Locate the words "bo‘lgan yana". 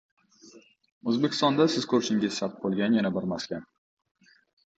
2.65-3.13